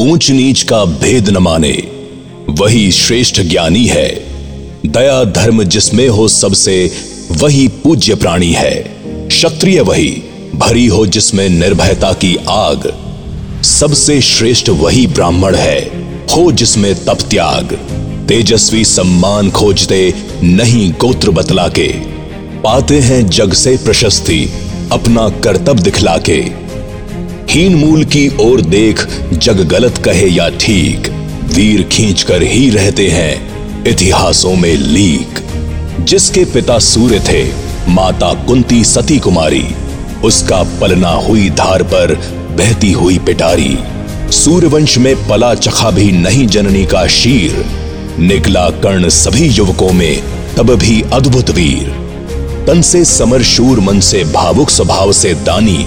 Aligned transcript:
ऊंच 0.00 0.30
नीच 0.30 0.62
का 0.62 0.84
भेद 0.84 1.28
न 1.28 1.36
माने, 1.36 1.82
वही 2.50 2.92
श्रेष्ठ 2.92 3.40
ज्ञानी 3.40 3.86
है। 3.86 4.08
दया 4.86 5.24
धर्म 5.24 5.62
जिसमें 5.62 6.08
हो 6.08 6.28
सबसे, 6.28 6.90
वही 7.30 7.68
पूज्य 7.68 8.14
प्राणी 8.14 8.52
है। 8.52 8.74
क्षत्रिय 9.06 9.80
वही, 9.80 10.22
भरी 10.54 10.86
हो 10.86 11.06
जिसमें 11.06 11.48
निर्भयता 11.48 12.12
की 12.12 12.36
आग। 12.48 12.94
सबसे 13.62 14.20
श्रेष्ठ 14.20 14.68
वही 14.68 15.06
ब्राह्मण 15.06 15.54
है, 15.54 15.80
हो 16.26 16.52
जिसमें 16.52 17.04
तप 17.04 17.18
त्याग। 17.30 17.72
तेजस्वी 18.28 18.84
सम्मान 18.84 19.50
खोजते, 19.50 20.14
नहीं 20.42 20.92
गोत्र 20.92 21.30
बतला 21.30 21.68
के 21.68 21.88
पाते 22.60 23.00
हैं 23.00 23.26
जग 23.26 23.52
से 23.52 23.76
प्रशस्ति, 23.76 24.48
अपना 24.92 25.28
कर्तव्य 25.28 25.82
दिखला 25.82 26.18
के 26.18 26.59
हीन 27.50 27.74
मूल 27.74 28.04
की 28.04 28.28
ओर 28.40 28.60
देख, 28.60 29.06
जग 29.32 29.60
गलत 29.60 29.98
कहे 29.98 30.26
या 30.26 30.48
ठीक, 30.48 31.08
वीर 31.54 31.82
खींच 31.82 32.22
कर 32.22 32.42
ही 32.42 32.70
रहते 32.70 33.08
हैं, 33.08 33.84
इतिहासों 33.84 34.54
में 34.56 34.76
लीक। 34.76 35.38
जिसके 36.00 36.44
पिता 36.44 36.78
सूर्य 36.78 37.20
थे, 37.20 37.42
माता 37.88 38.32
कुंती 38.46 38.84
सती 38.84 39.18
कुमारी 39.18 39.64
उसका 40.24 40.62
पलना 40.80 41.08
हुई 41.08 41.50
धार 41.50 41.82
पर 41.82 42.14
बहती 42.58 42.92
हुई 42.92 43.18
पिटारी। 43.18 43.78
सूर्यवंश 44.32 44.98
में 44.98 45.28
पला 45.28 45.54
चखा 45.54 45.90
भी 45.90 46.12
नहीं 46.12 46.46
जननी 46.46 46.86
का 46.86 47.06
शीर, 47.06 47.64
निकला 48.18 48.70
कर्ण 48.70 49.08
सभी 49.08 49.48
युवकों 49.48 49.92
में, 49.92 50.22
तब 50.56 50.74
भी 50.74 51.02
अद्भुत 51.12 51.50
वीर। 51.50 51.88
तन 52.66 52.82
से 52.82 53.04
समर 53.04 53.42
शूर, 53.42 53.80
मन 53.80 54.00
से 54.00 54.24
भावुक 54.24 54.70
स्वभाव 54.70 55.12
से 55.12 55.34
दानी 55.34 55.86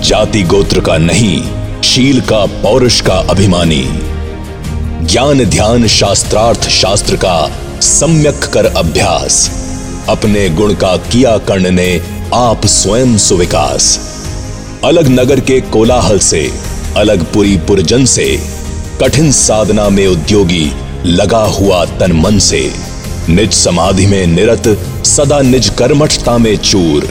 जाति 0.00 0.42
गोत्र 0.42 0.80
का 0.80 0.96
नहीं, 0.96 1.42
शील 1.82 2.20
का, 2.20 2.46
पौरुष 2.46 3.00
का 3.00 3.14
अभिमानी। 3.14 3.84
ज्ञान 5.02 5.44
ध्यान 5.44 5.86
शास्त्रार्थ 5.86 6.68
शास्त्र 6.68 7.16
का 7.16 7.50
सम्यक 7.80 8.38
कर 8.38 8.66
अभ्यास। 8.66 9.50
अपने 10.08 10.48
गुण 10.48 10.74
का 10.74 10.96
किया 10.96 11.38
कर्ण 11.38 11.70
ने 11.70 12.02
आप 12.34 12.66
स्वयं 12.66 13.18
सुविकास। 13.18 13.98
अलग 14.84 15.08
नगर 15.08 15.40
के 15.40 15.60
कोलाहल 15.60 16.18
से, 16.18 16.52
अलग 16.96 17.32
पुरी 17.32 17.56
पुरजन 17.56 18.04
से, 18.04 18.42
कठिन 19.02 19.32
साधना 19.32 19.88
में 19.88 20.06
उद्योगी 20.06 20.72
लगा 21.06 21.44
हुआ 21.44 21.84
तन 21.84 22.12
मन 22.12 22.38
से, 22.38 22.72
निज 23.28 23.52
समाधि 23.52 24.06
में 24.06 24.26
निरत, 24.26 24.78
सदा 25.04 25.40
निज 25.40 25.68
कर्मठता 25.68 26.38
में 26.38 26.56
चूर, 26.56 27.08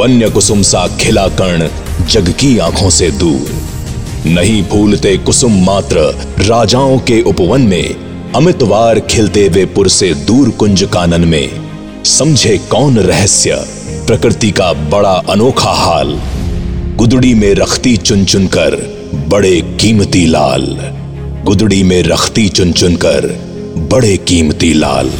वन्य 0.00 0.30
कुसुम 0.30 0.62
सा 0.62 0.88
खिला 1.00 1.28
कर्ण 1.28 1.68
जग 2.06 2.28
की 2.28 2.58
आँखों 2.58 2.90
से 2.90 3.10
दूर। 3.10 3.50
नहीं 4.26 4.62
भूलते 4.62 5.16
कुसुम 5.16 5.64
मात्र, 5.64 5.96
राजाओं 6.40 6.98
के 6.98 7.22
उपवन 7.22 7.60
में, 7.60 7.94
अमितवार 8.32 9.00
खिलते 9.00 9.48
वे 9.48 9.64
पुर 9.64 9.88
से 9.88 10.14
दूर 10.14 10.50
कुंज 10.50 10.88
कानन 10.92 11.20
में। 11.20 11.60
समझे 12.04 12.58
कौन 12.58 12.98
रहस्य, 12.98 13.54
प्रकृति 14.06 14.50
का 14.50 14.72
बड़ा 14.72 15.22
अनोखा 15.30 15.70
हाल। 15.70 16.20
गुदड़ी 16.96 17.34
में 17.34 17.54
रखती 17.54 17.96
चुन 17.96 18.24
चुन 18.24 18.46
कर 18.46 18.98
बड़े 19.28 19.60
कीमती 19.60 20.26
लाल। 20.26 20.78
गुदड़ी 21.44 21.82
में 21.82 22.02
रखती 22.02 22.48
चुन 22.48 22.72
चुन 22.72 22.96
कर 22.96 23.48
बड़े 23.92 24.16
कीमती 24.16 24.74
लाल। 24.74 25.10